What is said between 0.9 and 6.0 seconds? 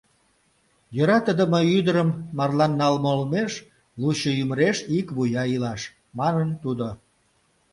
«Йӧратыдыме ӱдырым марлан налме олмеш лучо ӱмыреш ик вуя илаш»,—